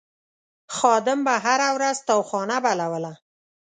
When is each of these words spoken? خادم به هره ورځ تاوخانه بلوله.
خادم 0.75 1.19
به 1.25 1.33
هره 1.45 1.69
ورځ 1.75 1.97
تاوخانه 2.07 2.57
بلوله. 2.65 3.13